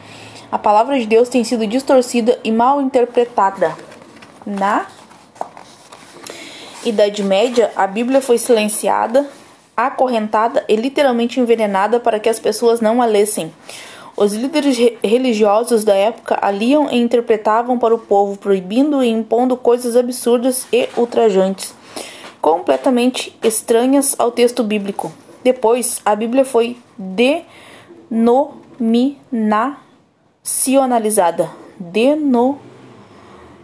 a 0.52 0.58
palavra 0.58 1.00
de 1.00 1.06
Deus 1.06 1.30
tem 1.30 1.44
sido 1.44 1.66
distorcida 1.66 2.40
e 2.44 2.52
mal 2.52 2.82
interpretada. 2.82 3.76
Na 4.46 4.86
Idade 6.84 7.24
Média, 7.24 7.72
a 7.76 7.88
Bíblia 7.88 8.22
foi 8.22 8.38
silenciada, 8.38 9.28
acorrentada 9.76 10.64
e 10.70 10.76
literalmente 10.76 11.40
envenenada 11.40 12.00
para 12.00 12.20
que 12.20 12.30
as 12.30 12.40
pessoas 12.40 12.80
não 12.80 13.02
a 13.02 13.06
lessem. 13.06 13.52
Os 14.16 14.34
líderes 14.34 14.78
religiosos 15.04 15.84
da 15.84 15.94
época 15.94 16.38
a 16.42 16.50
liam 16.50 16.90
e 16.90 16.98
interpretavam 16.98 17.78
para 17.78 17.94
o 17.94 18.00
povo, 18.00 18.38
proibindo 18.38 19.04
e 19.04 19.10
impondo 19.10 19.58
coisas 19.58 19.96
absurdas 19.96 20.66
e 20.72 20.88
ultrajantes, 20.96 21.74
completamente 22.40 23.38
estranhas 23.44 24.16
ao 24.18 24.32
texto 24.32 24.64
bíblico. 24.64 25.12
Depois, 25.44 26.00
a 26.06 26.16
Bíblia 26.16 26.46
foi 26.46 26.78
denominada 28.10 29.85
nacionalizada, 30.46 31.50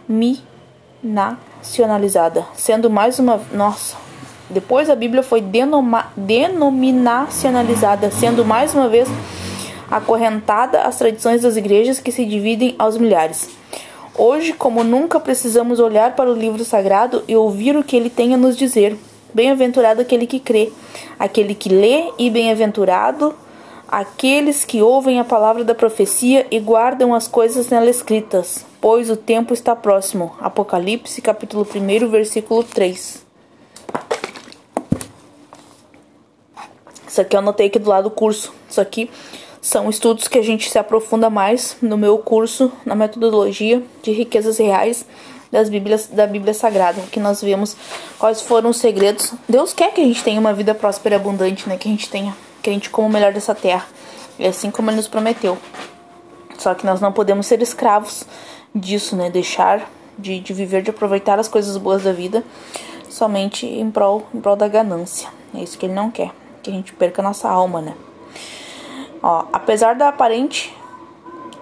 denominacionalizada, 0.07 2.47
sendo 2.55 2.89
mais 2.89 3.19
uma, 3.19 3.39
nossa, 3.53 3.95
depois 4.49 4.89
a 4.89 4.95
Bíblia 4.95 5.21
foi 5.21 5.41
denoma, 5.41 6.11
denominacionalizada, 6.17 8.09
sendo 8.09 8.43
mais 8.43 8.73
uma 8.73 8.89
vez 8.89 9.07
acorrentada 9.91 10.81
às 10.81 10.97
tradições 10.97 11.43
das 11.43 11.55
igrejas 11.55 11.99
que 11.99 12.11
se 12.11 12.25
dividem 12.25 12.73
aos 12.79 12.97
milhares. 12.97 13.51
Hoje, 14.17 14.51
como 14.51 14.83
nunca, 14.83 15.19
precisamos 15.19 15.79
olhar 15.79 16.15
para 16.15 16.31
o 16.31 16.33
livro 16.33 16.65
sagrado 16.65 17.23
e 17.27 17.35
ouvir 17.35 17.77
o 17.77 17.83
que 17.83 17.95
ele 17.95 18.09
tem 18.09 18.33
a 18.33 18.37
nos 18.37 18.57
dizer. 18.57 18.97
Bem-aventurado 19.33 20.01
aquele 20.01 20.25
que 20.25 20.39
crê, 20.39 20.73
aquele 21.19 21.53
que 21.53 21.69
lê, 21.69 22.11
e 22.17 22.29
bem-aventurado 22.29 23.35
aqueles 23.91 24.63
que 24.63 24.81
ouvem 24.81 25.19
a 25.19 25.25
palavra 25.25 25.65
da 25.65 25.75
profecia 25.75 26.47
e 26.49 26.59
guardam 26.59 27.13
as 27.13 27.27
coisas 27.27 27.67
nela 27.67 27.89
escritas, 27.89 28.65
pois 28.79 29.09
o 29.09 29.17
tempo 29.17 29.53
está 29.53 29.75
próximo. 29.75 30.33
Apocalipse, 30.39 31.21
capítulo 31.21 31.67
1, 31.67 32.07
versículo 32.07 32.63
3. 32.63 33.25
Isso 37.05 37.19
aqui 37.19 37.35
eu 37.35 37.39
anotei 37.39 37.67
aqui 37.67 37.77
do 37.77 37.89
lado 37.89 38.05
do 38.05 38.11
curso. 38.11 38.53
Isso 38.69 38.79
aqui 38.79 39.11
são 39.61 39.89
estudos 39.89 40.29
que 40.29 40.39
a 40.39 40.41
gente 40.41 40.71
se 40.71 40.79
aprofunda 40.79 41.29
mais 41.29 41.75
no 41.81 41.97
meu 41.97 42.17
curso, 42.17 42.71
na 42.85 42.95
metodologia 42.95 43.83
de 44.01 44.11
riquezas 44.13 44.57
reais 44.57 45.05
das 45.51 45.67
Bíblias, 45.67 46.07
da 46.07 46.25
Bíblia 46.25 46.53
Sagrada, 46.53 47.01
que 47.11 47.19
nós 47.19 47.41
vemos 47.41 47.75
quais 48.17 48.41
foram 48.41 48.69
os 48.69 48.77
segredos. 48.77 49.33
Deus 49.49 49.73
quer 49.73 49.93
que 49.93 49.99
a 49.99 50.05
gente 50.05 50.23
tenha 50.23 50.39
uma 50.39 50.53
vida 50.53 50.73
próspera 50.73 51.15
e 51.15 51.17
abundante, 51.17 51.67
né? 51.67 51.75
Que 51.75 51.89
a 51.89 51.91
gente 51.91 52.09
tenha 52.09 52.33
gente 52.69 52.89
coma 52.89 53.07
o 53.07 53.11
melhor 53.11 53.33
dessa 53.33 53.55
terra, 53.55 53.85
e 54.37 54.45
assim 54.45 54.69
como 54.69 54.89
ele 54.89 54.97
nos 54.97 55.07
prometeu. 55.07 55.57
Só 56.57 56.75
que 56.75 56.85
nós 56.85 57.01
não 57.01 57.11
podemos 57.11 57.47
ser 57.47 57.61
escravos 57.61 58.23
disso, 58.73 59.15
né? 59.15 59.29
Deixar 59.29 59.89
de, 60.17 60.39
de 60.39 60.53
viver, 60.53 60.81
de 60.83 60.91
aproveitar 60.91 61.39
as 61.39 61.47
coisas 61.47 61.75
boas 61.77 62.03
da 62.03 62.13
vida 62.13 62.43
somente 63.09 63.65
em 63.65 63.89
prol, 63.89 64.27
em 64.33 64.39
prol 64.39 64.55
da 64.55 64.67
ganância. 64.67 65.27
É 65.53 65.59
isso 65.59 65.77
que 65.77 65.85
ele 65.85 65.93
não 65.93 66.11
quer, 66.11 66.31
que 66.61 66.69
a 66.69 66.73
gente 66.73 66.93
perca 66.93 67.21
a 67.21 67.23
nossa 67.23 67.49
alma, 67.49 67.81
né? 67.81 67.95
Ó, 69.21 69.45
apesar 69.51 69.95
da 69.95 70.07
aparente 70.07 70.73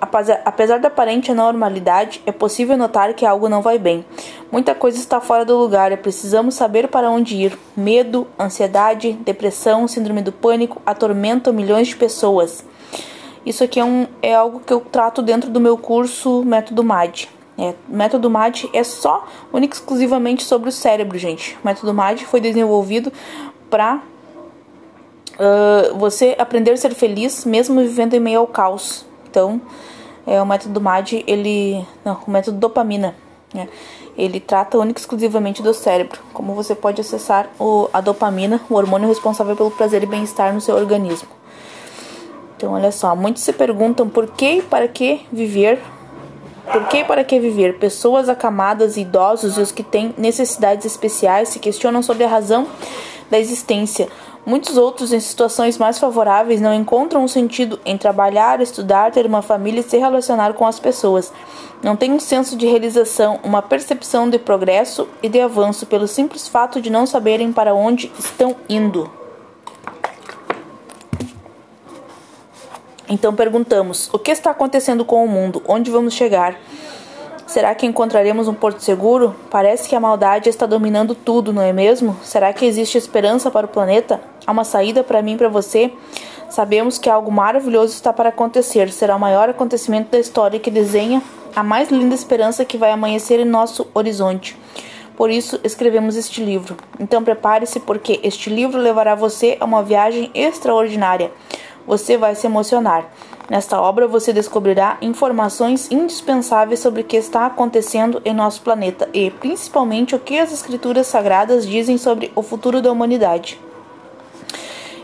Apesar 0.01 0.79
da 0.79 0.87
aparente 0.87 1.31
anormalidade, 1.31 2.21
é 2.25 2.31
possível 2.31 2.77
notar 2.77 3.13
que 3.13 3.25
algo 3.25 3.49
não 3.49 3.61
vai 3.61 3.77
bem. 3.77 4.05
Muita 4.51 4.73
coisa 4.73 4.97
está 4.97 5.19
fora 5.19 5.43
do 5.43 5.57
lugar 5.57 5.91
e 5.91 5.97
precisamos 5.97 6.55
saber 6.55 6.87
para 6.87 7.09
onde 7.09 7.35
ir. 7.35 7.59
Medo, 7.75 8.27
ansiedade, 8.39 9.13
depressão, 9.13 9.87
síndrome 9.87 10.21
do 10.21 10.31
pânico 10.31 10.81
atormentam 10.85 11.53
milhões 11.53 11.89
de 11.89 11.95
pessoas. 11.95 12.63
Isso 13.45 13.63
aqui 13.63 13.79
é, 13.79 13.83
um, 13.83 14.07
é 14.21 14.33
algo 14.35 14.59
que 14.59 14.71
eu 14.71 14.79
trato 14.79 15.21
dentro 15.21 15.49
do 15.49 15.59
meu 15.59 15.77
curso 15.77 16.43
Método 16.43 16.83
MAD. 16.83 17.29
É, 17.57 17.73
método 17.89 18.29
MAD 18.29 18.69
é 18.73 18.83
só, 18.85 19.27
único 19.51 19.73
exclusivamente 19.73 20.43
sobre 20.43 20.69
o 20.69 20.71
cérebro, 20.71 21.17
gente. 21.17 21.57
Método 21.63 21.93
MAD 21.93 22.25
foi 22.25 22.39
desenvolvido 22.39 23.11
para 23.69 24.01
uh, 25.35 25.97
você 25.97 26.35
aprender 26.39 26.71
a 26.71 26.77
ser 26.77 26.93
feliz 26.93 27.43
mesmo 27.43 27.81
vivendo 27.81 28.13
em 28.13 28.19
meio 28.19 28.39
ao 28.39 28.47
caos. 28.47 29.08
Então, 29.29 29.61
é, 30.25 30.41
o 30.41 30.45
método 30.45 30.81
MAD, 30.81 31.23
ele. 31.27 31.85
Não, 32.03 32.17
o 32.25 32.31
método 32.31 32.57
dopamina. 32.57 33.15
Né? 33.53 33.67
Ele 34.17 34.39
trata 34.39 34.77
única 34.77 34.99
e 34.99 35.01
exclusivamente 35.01 35.63
do 35.63 35.73
cérebro, 35.73 36.19
como 36.33 36.53
você 36.53 36.75
pode 36.75 36.99
acessar 36.99 37.49
o, 37.59 37.89
a 37.93 38.01
dopamina, 38.01 38.59
o 38.69 38.75
hormônio 38.75 39.07
responsável 39.07 39.55
pelo 39.55 39.71
prazer 39.71 40.03
e 40.03 40.05
bem-estar 40.05 40.53
no 40.53 40.61
seu 40.61 40.75
organismo. 40.75 41.29
Então, 42.55 42.73
olha 42.73 42.91
só, 42.91 43.15
muitos 43.15 43.41
se 43.43 43.53
perguntam 43.53 44.09
por 44.09 44.27
que 44.27 44.57
e 44.57 44.61
para 44.61 44.87
que 44.87 45.25
viver. 45.31 45.79
Por 46.71 46.87
que 46.87 46.97
e 46.97 47.03
para 47.05 47.23
que 47.23 47.39
viver? 47.39 47.79
Pessoas 47.79 48.27
acamadas, 48.27 48.97
idosos 48.97 49.57
e 49.57 49.61
os 49.61 49.71
que 49.71 49.81
têm 49.81 50.13
necessidades 50.17 50.85
especiais 50.85 51.49
se 51.49 51.59
questionam 51.59 52.03
sobre 52.03 52.25
a 52.25 52.27
razão 52.27 52.67
da 53.31 53.39
existência. 53.39 54.09
Muitos 54.49 54.77
outros, 54.77 55.13
em 55.13 55.19
situações 55.19 55.77
mais 55.77 55.99
favoráveis, 55.99 56.59
não 56.59 56.73
encontram 56.73 57.23
um 57.23 57.27
sentido 57.27 57.79
em 57.85 57.95
trabalhar, 57.95 58.59
estudar, 58.59 59.11
ter 59.11 59.27
uma 59.27 59.43
família 59.43 59.81
e 59.81 59.83
se 59.83 59.95
relacionar 59.95 60.53
com 60.53 60.65
as 60.65 60.79
pessoas. 60.79 61.31
Não 61.83 61.95
têm 61.95 62.11
um 62.11 62.19
senso 62.19 62.57
de 62.57 62.65
realização, 62.65 63.39
uma 63.43 63.61
percepção 63.61 64.27
de 64.27 64.39
progresso 64.39 65.07
e 65.21 65.29
de 65.29 65.39
avanço 65.39 65.85
pelo 65.85 66.07
simples 66.07 66.47
fato 66.47 66.81
de 66.81 66.89
não 66.89 67.05
saberem 67.05 67.53
para 67.53 67.75
onde 67.75 68.11
estão 68.17 68.55
indo. 68.67 69.07
Então 73.07 73.35
perguntamos: 73.35 74.09
o 74.11 74.17
que 74.17 74.31
está 74.31 74.49
acontecendo 74.49 75.05
com 75.05 75.23
o 75.23 75.27
mundo? 75.27 75.61
Onde 75.67 75.91
vamos 75.91 76.15
chegar? 76.15 76.57
Será 77.49 77.73
que 77.73 77.87
encontraremos 77.87 78.47
um 78.47 78.53
porto 78.53 78.79
seguro? 78.79 79.35
Parece 79.49 79.89
que 79.89 79.95
a 79.95 79.99
maldade 79.99 80.47
está 80.47 80.67
dominando 80.67 81.15
tudo, 81.15 81.51
não 81.51 81.63
é 81.63 81.73
mesmo? 81.73 82.15
Será 82.21 82.53
que 82.53 82.63
existe 82.63 82.95
esperança 82.95 83.49
para 83.49 83.65
o 83.65 83.69
planeta? 83.69 84.21
Há 84.45 84.51
uma 84.51 84.63
saída 84.63 85.03
para 85.03 85.23
mim 85.23 85.33
e 85.33 85.37
para 85.37 85.49
você? 85.49 85.91
Sabemos 86.47 86.99
que 86.99 87.09
algo 87.09 87.31
maravilhoso 87.31 87.95
está 87.95 88.13
para 88.13 88.29
acontecer. 88.29 88.91
Será 88.91 89.15
o 89.15 89.19
maior 89.19 89.49
acontecimento 89.49 90.11
da 90.11 90.19
história 90.19 90.59
que 90.59 90.69
desenha 90.69 91.23
a 91.55 91.63
mais 91.63 91.89
linda 91.89 92.13
esperança 92.13 92.63
que 92.63 92.77
vai 92.77 92.91
amanhecer 92.91 93.39
em 93.39 93.45
nosso 93.45 93.87
horizonte. 93.95 94.55
Por 95.17 95.31
isso 95.31 95.59
escrevemos 95.63 96.15
este 96.15 96.45
livro. 96.45 96.77
Então 96.99 97.23
prepare-se, 97.23 97.79
porque 97.79 98.19
este 98.21 98.51
livro 98.51 98.79
levará 98.79 99.15
você 99.15 99.57
a 99.59 99.65
uma 99.65 99.81
viagem 99.81 100.29
extraordinária 100.35 101.31
você 101.89 102.17
vai 102.17 102.35
se 102.35 102.45
emocionar. 102.45 103.11
Nesta 103.49 103.81
obra 103.81 104.07
você 104.07 104.31
descobrirá 104.31 104.97
informações 105.01 105.89
indispensáveis 105.89 106.79
sobre 106.79 107.01
o 107.01 107.03
que 107.03 107.17
está 107.17 107.47
acontecendo 107.47 108.21
em 108.23 108.31
nosso 108.31 108.61
planeta 108.61 109.09
e, 109.11 109.31
principalmente, 109.31 110.15
o 110.15 110.19
que 110.19 110.37
as 110.37 110.53
escrituras 110.53 111.07
sagradas 111.07 111.67
dizem 111.67 111.97
sobre 111.97 112.31
o 112.35 112.43
futuro 112.43 112.79
da 112.79 112.91
humanidade. 112.91 113.59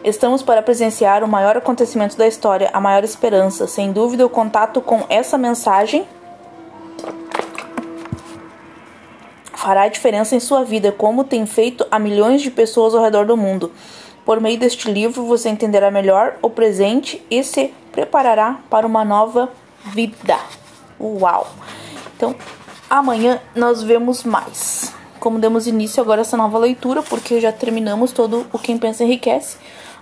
Estamos 0.04 0.44
para 0.44 0.62
presenciar 0.62 1.24
o 1.24 1.28
maior 1.28 1.58
acontecimento 1.58 2.16
da 2.16 2.28
história, 2.28 2.70
a 2.72 2.80
maior 2.80 3.04
esperança. 3.04 3.66
Sem 3.66 3.92
dúvida, 3.92 4.24
o 4.24 4.30
contato 4.30 4.80
com 4.80 5.04
essa 5.10 5.36
mensagem 5.36 6.06
fará 9.56 9.88
diferença 9.88 10.36
em 10.36 10.40
sua 10.40 10.64
vida, 10.64 10.92
como 10.92 11.24
tem 11.24 11.48
feito 11.48 11.88
a 11.90 11.98
milhões 11.98 12.44
de 12.44 12.52
pessoas 12.52 12.94
ao 12.94 13.02
redor 13.02 13.26
do 13.26 13.36
mundo. 13.36 13.72
Por 14.24 14.40
meio 14.40 14.60
deste 14.60 14.92
livro, 14.92 15.26
você 15.26 15.50
entenderá 15.50 15.90
melhor 15.90 16.36
o 16.40 16.52
presente 16.52 17.26
e 17.32 17.44
se 17.44 17.74
preparará 17.96 18.60
para 18.70 18.86
uma 18.86 19.06
nova 19.06 19.50
vida. 19.86 20.38
Uau! 21.00 21.48
Então, 22.16 22.36
amanhã 22.90 23.40
nós 23.56 23.82
vemos 23.82 24.26
mais. 24.26 24.94
Como 25.18 25.40
demos 25.40 25.66
início 25.66 26.04
agora 26.04 26.22
a 26.22 26.24
essa 26.24 26.36
nova 26.36 26.58
leitura, 26.60 27.02
porque 27.02 27.40
já 27.40 27.54
terminamos 27.54 28.12
todo 28.12 28.46
o 28.52 28.60
Quem 28.60 28.78
Pensa 28.78 29.06
Enriquece, 29.06 29.58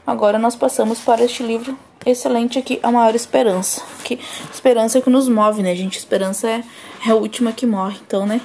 agora 0.05 0.39
nós 0.39 0.55
passamos 0.55 0.99
para 0.99 1.23
este 1.23 1.43
livro 1.43 1.77
excelente 2.03 2.57
aqui, 2.57 2.79
A 2.81 2.91
Maior 2.91 3.13
Esperança. 3.13 3.83
Que 4.03 4.19
esperança 4.51 4.99
que 4.99 5.09
nos 5.09 5.29
move, 5.29 5.61
né, 5.61 5.75
gente? 5.75 5.99
Esperança 5.99 6.49
é, 6.49 6.63
é 7.07 7.11
a 7.11 7.15
última 7.15 7.51
que 7.51 7.67
morre. 7.67 7.99
Então, 8.05 8.25
né? 8.25 8.41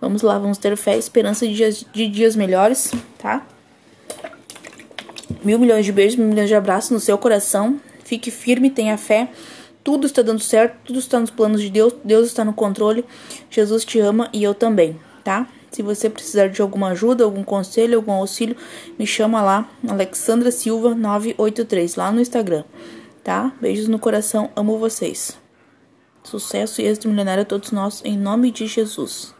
Vamos 0.00 0.22
lá, 0.22 0.36
vamos 0.36 0.58
ter 0.58 0.76
fé, 0.76 0.96
esperança 0.96 1.46
de 1.46 1.54
dias, 1.54 1.86
de 1.92 2.08
dias 2.08 2.34
melhores, 2.34 2.92
tá? 3.18 3.46
Mil 5.44 5.58
milhões 5.58 5.86
de 5.86 5.92
beijos, 5.92 6.16
mil 6.18 6.26
milhões 6.26 6.48
de 6.48 6.54
abraços 6.56 6.90
no 6.90 6.98
seu 6.98 7.16
coração. 7.16 7.80
Fique 8.10 8.28
firme, 8.32 8.70
tenha 8.70 8.98
fé. 8.98 9.28
Tudo 9.84 10.04
está 10.04 10.20
dando 10.20 10.40
certo, 10.40 10.76
tudo 10.84 10.98
está 10.98 11.20
nos 11.20 11.30
planos 11.30 11.62
de 11.62 11.70
Deus. 11.70 11.94
Deus 12.02 12.26
está 12.26 12.44
no 12.44 12.52
controle. 12.52 13.04
Jesus 13.48 13.84
te 13.84 14.00
ama 14.00 14.28
e 14.32 14.42
eu 14.42 14.52
também, 14.52 14.98
tá? 15.22 15.46
Se 15.70 15.80
você 15.80 16.10
precisar 16.10 16.48
de 16.48 16.60
alguma 16.60 16.88
ajuda, 16.88 17.22
algum 17.22 17.44
conselho, 17.44 17.96
algum 17.96 18.10
auxílio, 18.10 18.56
me 18.98 19.06
chama 19.06 19.40
lá, 19.40 19.70
Alexandra 19.88 20.50
Silva 20.50 20.92
983, 20.92 21.94
lá 21.94 22.10
no 22.10 22.20
Instagram, 22.20 22.64
tá? 23.22 23.52
Beijos 23.60 23.86
no 23.86 24.00
coração, 24.00 24.50
amo 24.56 24.76
vocês. 24.76 25.38
Sucesso 26.24 26.82
e 26.82 26.86
êxito 26.86 27.08
milionário 27.08 27.42
a 27.42 27.46
todos 27.46 27.70
nós, 27.70 28.02
em 28.04 28.18
nome 28.18 28.50
de 28.50 28.66
Jesus. 28.66 29.32